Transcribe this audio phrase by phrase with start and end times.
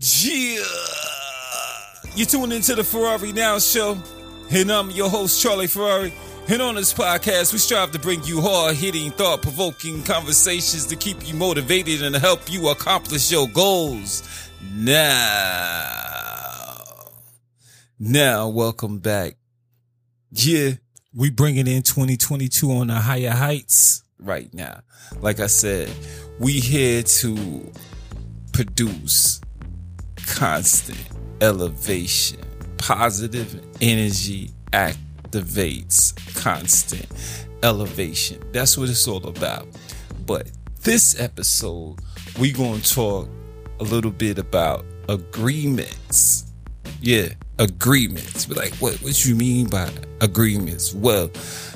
[0.00, 0.64] Yeah.
[2.16, 3.98] You tune into the Ferrari Now show,
[4.50, 6.14] and I'm your host, Charlie Ferrari.
[6.48, 10.96] And on this podcast, we strive to bring you hard hitting, thought provoking conversations to
[10.96, 14.22] keep you motivated and help you accomplish your goals.
[14.72, 15.92] Now,
[17.98, 19.36] now, welcome back.
[20.30, 20.70] Yeah,
[21.14, 24.80] we bringing in 2022 on the higher heights right now.
[25.20, 25.90] Like I said,
[26.38, 27.70] we here to
[28.54, 29.42] produce
[30.30, 30.98] constant
[31.40, 32.40] elevation,
[32.78, 37.06] positive energy activates constant
[37.62, 38.42] elevation.
[38.52, 39.66] That's what it's all about.
[40.26, 40.50] But
[40.82, 41.96] this episode,
[42.38, 43.28] we're going to talk
[43.80, 46.52] a little bit about agreements.
[47.00, 48.46] Yeah, agreements.
[48.46, 50.94] But like, what what you mean by agreements?
[50.94, 51.30] Well,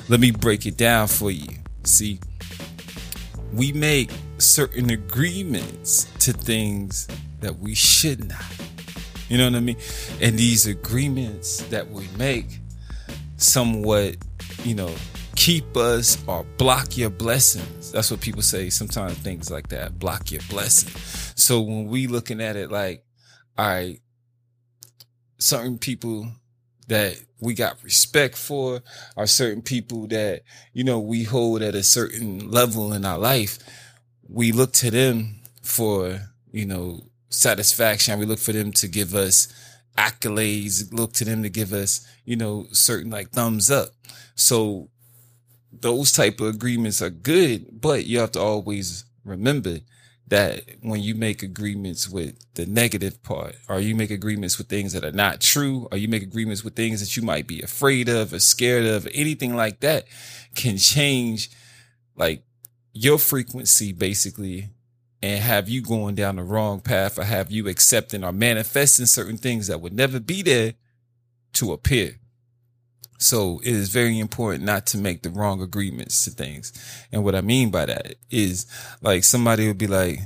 [0.09, 1.57] let me break it down for you.
[1.83, 2.19] See,
[3.53, 7.07] we make certain agreements to things
[7.45, 8.43] that we should not.
[9.29, 9.77] You know what I mean?
[10.19, 12.59] And these agreements that we make
[13.37, 14.17] somewhat,
[14.63, 14.93] you know,
[15.35, 17.91] keep us or block your blessings.
[17.91, 20.89] That's what people say sometimes things like that, block your blessing.
[21.35, 23.03] So when we looking at it like,
[23.57, 23.99] all right,
[25.37, 26.27] certain people
[26.87, 28.81] that we got respect for
[29.17, 30.41] are certain people that,
[30.73, 33.59] you know, we hold at a certain level in our life.
[34.27, 36.19] We look to them for,
[36.51, 37.01] you know,
[37.35, 38.19] satisfaction.
[38.19, 39.47] We look for them to give us
[39.97, 43.89] accolades, look to them to give us, you know, certain like thumbs up.
[44.35, 44.89] So
[45.71, 49.79] those type of agreements are good, but you have to always remember
[50.27, 54.93] that when you make agreements with the negative part, or you make agreements with things
[54.93, 58.09] that are not true, or you make agreements with things that you might be afraid
[58.09, 60.05] of or scared of, anything like that
[60.55, 61.51] can change
[62.15, 62.43] like
[62.93, 64.69] your frequency basically
[65.25, 69.37] and have you going down the wrong path or have you accepting or manifesting certain
[69.37, 70.75] things that would never be there
[71.53, 72.19] to appear.
[73.17, 76.71] So it is very important not to make the wrong agreements to things.
[77.11, 78.67] And what I mean by that is
[79.01, 80.19] like somebody would be like,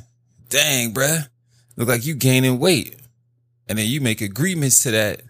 [0.50, 1.30] dang, bruh,
[1.78, 2.98] look like you gaining weight.
[3.70, 5.22] And then you make agreements to that.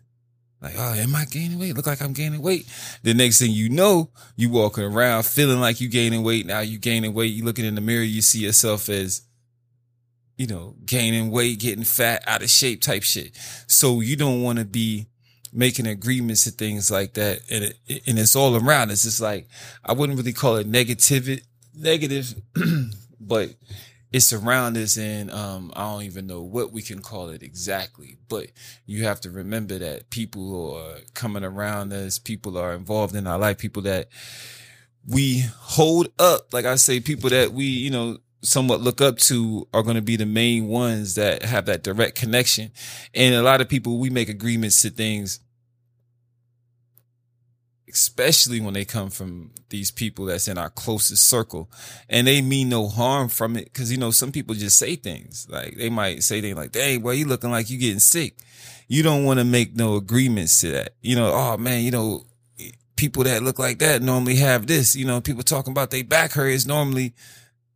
[0.62, 1.76] Like, oh, am I gaining weight?
[1.76, 2.66] Look like I'm gaining weight.
[3.04, 6.48] The next thing you know, you walking around feeling like you gaining weight.
[6.48, 7.34] Now you gaining weight.
[7.34, 9.22] You looking in the mirror, you see yourself as,
[10.40, 13.38] you know, gaining weight, getting fat, out of shape type shit.
[13.68, 15.08] So you don't want to be
[15.52, 17.42] making agreements to things like that.
[17.52, 18.90] And it, and it's all around.
[18.90, 18.94] Us.
[18.94, 19.50] It's just like,
[19.84, 21.42] I wouldn't really call it negative,
[21.76, 22.36] negative,
[23.20, 23.54] but
[24.14, 28.16] it's around us and um, I don't even know what we can call it exactly,
[28.30, 28.48] but
[28.86, 33.38] you have to remember that people are coming around us, people are involved in our
[33.38, 34.08] life, people that
[35.06, 39.68] we hold up, like I say, people that we, you know, somewhat look up to
[39.74, 42.72] are going to be the main ones that have that direct connection.
[43.14, 45.40] And a lot of people, we make agreements to things
[47.90, 51.70] especially when they come from these people that's in our closest circle.
[52.08, 55.48] And they mean no harm from it because you know some people just say things.
[55.50, 58.38] Like they might say things like hey well you looking like you getting sick.
[58.88, 60.94] You don't want to make no agreements to that.
[61.02, 62.26] You know oh man you know
[62.96, 64.96] people that look like that normally have this.
[64.96, 67.14] You know people talking about they back hurt is normally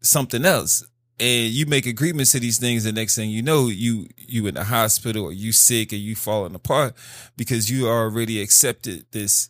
[0.04, 0.86] something else.
[1.20, 4.56] And you make agreements to these things the next thing you know you you in
[4.56, 6.96] the hospital or you sick or you falling apart
[7.38, 9.50] because you already accepted this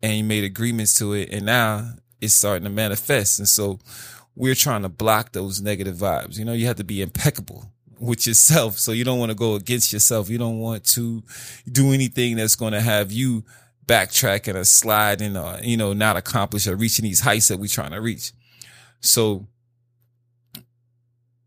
[0.00, 3.40] and you made agreements to it and now it's starting to manifest.
[3.40, 3.80] And so
[4.36, 6.38] we're trying to block those negative vibes.
[6.38, 8.78] You know you have to be impeccable with yourself.
[8.78, 10.30] So you don't want to go against yourself.
[10.30, 11.22] You don't want to
[11.70, 13.44] do anything that's going to have you
[13.86, 17.90] backtracking or sliding or you know not accomplish or reaching these heights that we're trying
[17.90, 18.32] to reach
[19.00, 19.46] so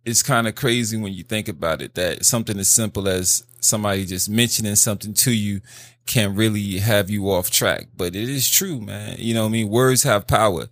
[0.06, 4.06] it's kind of crazy when you think about it that something as simple as somebody
[4.06, 5.62] just mentioning something to you
[6.06, 7.88] can really have you off track.
[7.96, 9.16] But it is true, man.
[9.20, 9.70] You know I mean?
[9.70, 10.68] Words have power.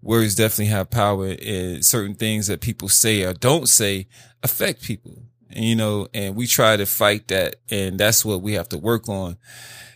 [0.00, 4.06] Words definitely have power and certain things that people say or don't say
[4.42, 5.22] affect people.
[5.50, 7.56] You know, and we try to fight that.
[7.70, 9.36] And that's what we have to work on.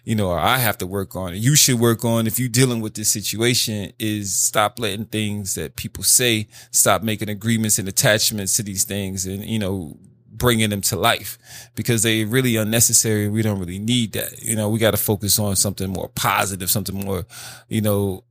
[0.05, 1.37] You know, or I have to work on.
[1.37, 5.76] You should work on if you're dealing with this situation is stop letting things that
[5.76, 9.99] people say, stop making agreements and attachments to these things and, you know,
[10.41, 11.38] bringing them to life
[11.75, 13.29] because they really unnecessary.
[13.29, 14.43] We don't really need that.
[14.43, 17.26] You know, we got to focus on something more positive, something more,
[17.69, 18.25] you know,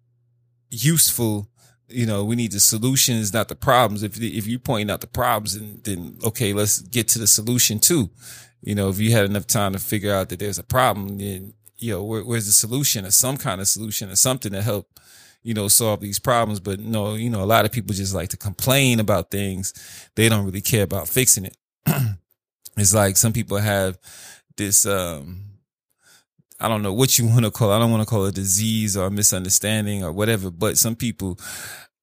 [0.72, 1.49] useful.
[1.90, 4.04] You know, we need the solutions, not the problems.
[4.04, 7.80] If if you're pointing out the problems, then, then okay, let's get to the solution
[7.80, 8.10] too.
[8.62, 11.54] You know, if you had enough time to figure out that there's a problem, then
[11.78, 15.00] you know, where, where's the solution or some kind of solution or something to help
[15.44, 16.60] you know, solve these problems.
[16.60, 19.74] But no, you know, a lot of people just like to complain about things.
[20.16, 21.58] They don't really care about fixing it.
[22.78, 23.98] it's like some people have
[24.58, 25.49] this um
[26.60, 27.76] I don't know what you want to call it.
[27.76, 31.40] I don't want to call it a disease or misunderstanding or whatever, but some people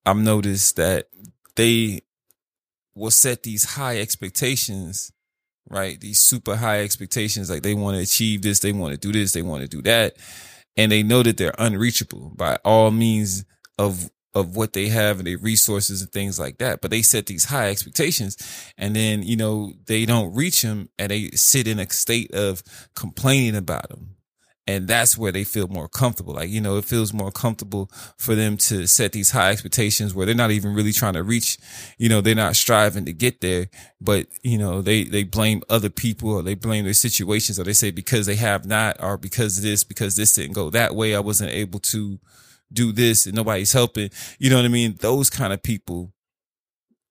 [0.05, 1.07] I've noticed that
[1.55, 2.01] they
[2.95, 5.11] will set these high expectations,
[5.69, 5.99] right?
[5.99, 9.33] These super high expectations, like they want to achieve this, they want to do this,
[9.33, 10.15] they want to do that.
[10.75, 13.45] And they know that they're unreachable by all means
[13.77, 16.79] of of what they have and their resources and things like that.
[16.79, 18.37] But they set these high expectations
[18.77, 22.61] and then, you know, they don't reach them and they sit in a state of
[22.93, 24.16] complaining about them
[24.67, 26.33] and that's where they feel more comfortable.
[26.33, 30.25] Like, you know, it feels more comfortable for them to set these high expectations where
[30.25, 31.57] they're not even really trying to reach,
[31.97, 33.69] you know, they're not striving to get there,
[34.01, 37.71] but, you know, they, they blame other people or they blame their situations or they
[37.71, 41.15] say because they have not or because of this, because this didn't go that way.
[41.15, 42.19] I wasn't able to
[42.71, 44.09] do this and nobody's helping.
[44.37, 44.97] You know what I mean?
[44.99, 46.11] Those kind of people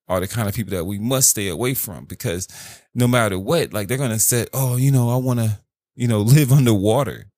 [0.08, 2.48] are the kind of people that we must stay away from because
[2.94, 5.58] no matter what, like they're going to say, Oh, you know, I want to,
[5.94, 7.32] you know, live underwater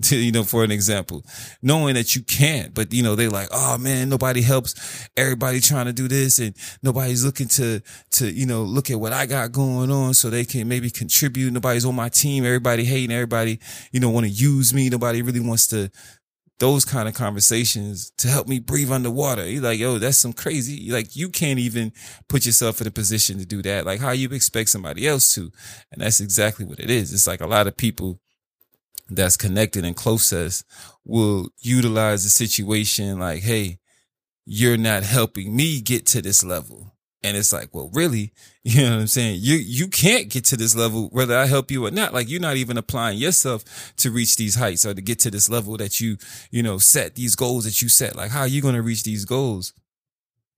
[0.10, 1.24] you know, for an example,
[1.62, 5.08] knowing that you can't, but you know, they like, oh man, nobody helps.
[5.16, 7.80] Everybody trying to do this and nobody's looking to,
[8.12, 11.52] to, you know, look at what I got going on so they can maybe contribute.
[11.52, 12.44] Nobody's on my team.
[12.44, 13.60] Everybody hating, everybody,
[13.92, 14.88] you know, want to use me.
[14.88, 15.90] Nobody really wants to,
[16.60, 19.48] those kind of conversations to help me breathe underwater.
[19.48, 20.90] You're like, yo, that's some crazy.
[20.90, 21.90] Like, you can't even
[22.28, 23.86] put yourself in a position to do that.
[23.86, 25.50] Like, how you expect somebody else to?
[25.90, 27.14] And that's exactly what it is.
[27.14, 28.20] It's like a lot of people
[29.10, 30.64] that's connected and close us
[31.04, 33.78] will utilize the situation like, Hey,
[34.46, 36.94] you're not helping me get to this level.
[37.22, 38.32] And it's like, well, really,
[38.64, 39.38] you know what I'm saying?
[39.40, 42.14] You, you can't get to this level, whether I help you or not.
[42.14, 45.50] Like you're not even applying yourself to reach these heights or to get to this
[45.50, 46.16] level that you,
[46.50, 48.16] you know, set these goals that you set.
[48.16, 49.72] Like, how are you going to reach these goals?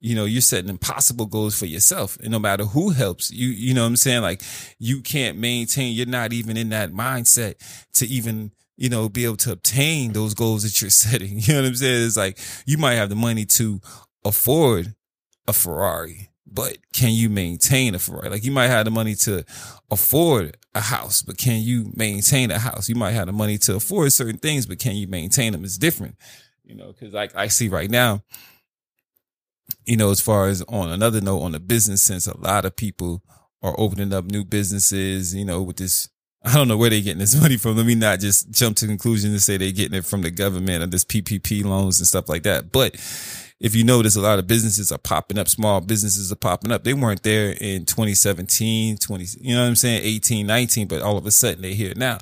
[0.03, 2.19] You know, you're setting impossible goals for yourself.
[2.19, 4.23] And no matter who helps you, you know what I'm saying?
[4.23, 4.43] Like
[4.81, 7.55] you can't maintain, you're not even in that mindset
[7.95, 11.39] to even, you know, be able to obtain those goals that you're setting.
[11.39, 12.05] You know what I'm saying?
[12.05, 13.81] It's like you might have the money to
[14.25, 14.97] afford
[15.47, 18.29] a Ferrari, but can you maintain a Ferrari?
[18.29, 19.45] Like you might have the money to
[19.89, 22.89] afford a house, but can you maintain a house?
[22.89, 25.65] You might have the money to afford certain things, but can you maintain them?
[25.65, 26.17] It's different,
[26.65, 28.25] you know, cause like I see right now,
[29.85, 32.77] you know, as far as on another note, on the business sense, a lot of
[32.77, 33.23] people
[33.63, 36.09] are opening up new businesses, you know, with this.
[36.45, 37.77] I don't know where they're getting this money from.
[37.77, 40.83] Let me not just jump to conclusion and say they're getting it from the government
[40.83, 42.73] or this PPP loans and stuff like that.
[42.73, 42.95] But
[43.61, 46.83] if you notice, a lot of businesses are popping up, small businesses are popping up.
[46.83, 50.03] They weren't there in 2017, 20, you know what I'm saying?
[50.03, 52.19] 18, 19, but all of a sudden they're here now.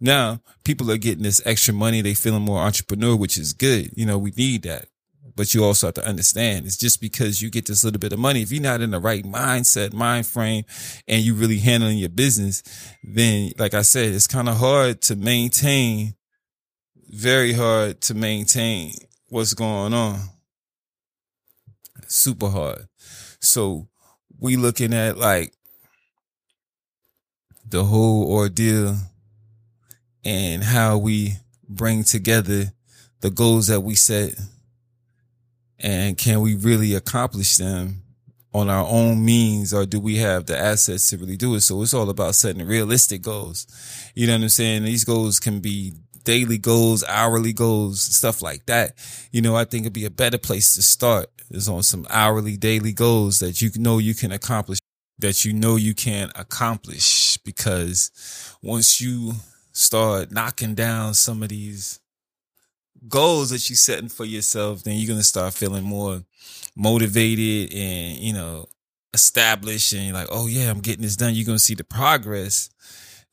[0.00, 2.02] Now people are getting this extra money.
[2.02, 3.90] They feeling more entrepreneur, which is good.
[3.96, 4.88] You know, we need that
[5.34, 8.18] but you also have to understand it's just because you get this little bit of
[8.18, 8.42] money.
[8.42, 10.64] If you're not in the right mindset, mind frame,
[11.08, 12.62] and you really handling your business,
[13.02, 16.14] then like I said, it's kind of hard to maintain,
[17.08, 18.92] very hard to maintain
[19.28, 20.20] what's going on.
[22.06, 22.86] Super hard.
[23.40, 23.88] So
[24.38, 25.54] we looking at like
[27.68, 28.96] the whole ordeal
[30.24, 31.36] and how we
[31.68, 32.72] bring together
[33.20, 34.34] the goals that we set
[35.82, 38.02] and can we really accomplish them
[38.54, 41.62] on our own means or do we have the assets to really do it?
[41.62, 43.66] So it's all about setting realistic goals.
[44.14, 44.84] You know what I'm saying?
[44.84, 48.94] These goals can be daily goals, hourly goals, stuff like that.
[49.32, 52.56] You know, I think it'd be a better place to start is on some hourly,
[52.56, 54.78] daily goals that you know you can accomplish,
[55.18, 58.10] that you know you can accomplish because
[58.62, 59.32] once you
[59.72, 62.00] start knocking down some of these
[63.08, 66.22] goals that you're setting for yourself, then you're gonna start feeling more
[66.76, 68.66] motivated and you know
[69.14, 71.34] established, and like, oh yeah, I'm getting this done.
[71.34, 72.70] You're gonna see the progress.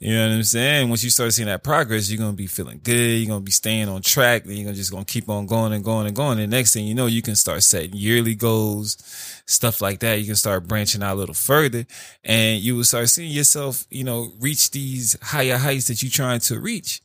[0.02, 0.88] You know what I'm saying?
[0.88, 3.20] Once you start seeing that progress, you're gonna be feeling good.
[3.20, 4.46] You're gonna be staying on track.
[4.46, 6.40] Then you're gonna just gonna keep on going and going and going.
[6.40, 8.96] And next thing you know, you can start setting yearly goals,
[9.46, 10.20] stuff like that.
[10.20, 11.86] You can start branching out a little further,
[12.24, 16.40] and you will start seeing yourself, you know, reach these higher heights that you're trying
[16.42, 17.02] to reach.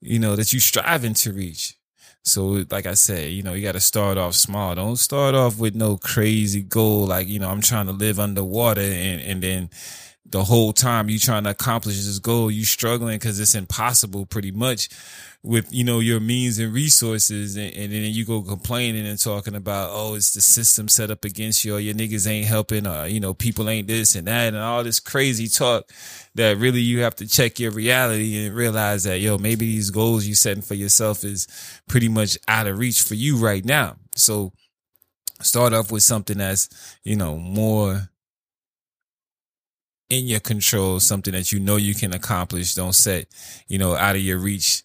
[0.00, 1.76] You know that you're striving to reach.
[2.24, 4.74] So, like I said, you know, you got to start off small.
[4.76, 7.06] Don't start off with no crazy goal.
[7.06, 9.70] Like, you know, I'm trying to live underwater and, and then
[10.32, 14.50] the whole time you trying to accomplish this goal, you struggling because it's impossible pretty
[14.50, 14.88] much
[15.42, 17.56] with, you know, your means and resources.
[17.56, 21.24] And, and, then you go complaining and talking about, oh, it's the system set up
[21.24, 24.48] against you or your niggas ain't helping or, you know, people ain't this and that
[24.48, 25.90] and all this crazy talk
[26.34, 30.24] that really you have to check your reality and realize that, yo, maybe these goals
[30.24, 31.46] you setting for yourself is
[31.88, 33.96] pretty much out of reach for you right now.
[34.16, 34.52] So
[35.42, 38.08] start off with something that's, you know, more
[40.12, 42.74] in your control, something that you know you can accomplish.
[42.74, 43.26] Don't set,
[43.66, 44.82] you know, out of your reach,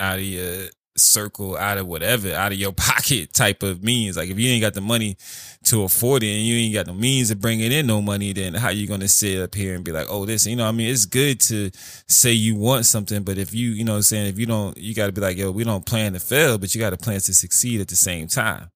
[0.00, 4.16] out of your circle, out of whatever, out of your pocket type of means.
[4.16, 5.18] Like if you ain't got the money
[5.64, 8.54] to afford it and you ain't got the means of bringing in no money, then
[8.54, 10.88] how you gonna sit up here and be like, oh, this, you know, I mean,
[10.88, 11.70] it's good to
[12.08, 14.94] say you want something, but if you, you know, I'm saying if you don't, you
[14.94, 17.20] got to be like, yo, we don't plan to fail, but you got to plan
[17.20, 18.70] to succeed at the same time.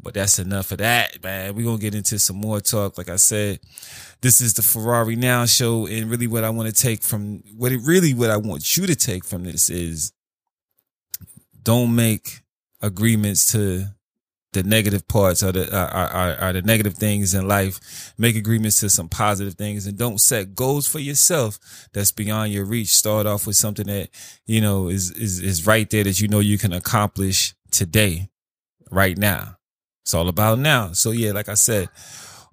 [0.00, 1.54] But that's enough of that, man.
[1.54, 2.96] We're gonna get into some more talk.
[2.98, 3.58] Like I said,
[4.20, 7.72] this is the Ferrari Now show, and really what I want to take from what
[7.72, 10.12] it really what I want you to take from this is
[11.62, 12.42] don't make
[12.80, 13.86] agreements to
[14.52, 18.14] the negative parts or the are, are, are the negative things in life.
[18.16, 21.58] Make agreements to some positive things and don't set goals for yourself
[21.92, 22.88] that's beyond your reach.
[22.88, 24.08] Start off with something that,
[24.46, 28.30] you know, is, is, is right there that you know you can accomplish today,
[28.90, 29.57] right now.
[30.08, 30.92] It's all about now.
[30.92, 31.90] So yeah, like I said,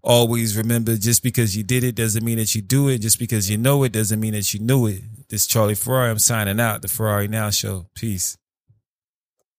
[0.04, 2.98] always remember just because you did it doesn't mean that you do it.
[2.98, 5.04] Just because you know it doesn't mean that you knew it.
[5.30, 6.82] This Charlie Ferrari, I'm signing out.
[6.82, 7.86] The Ferrari Now Show.
[7.96, 8.38] Peace.